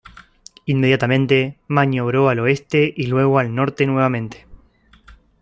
Inmediatamente, 0.65 1.59
maniobró 1.67 2.29
al 2.29 2.39
oeste 2.39 2.91
y 2.97 3.05
luego 3.05 3.37
al 3.37 3.53
norte 3.53 3.85
nuevamente. 3.85 4.47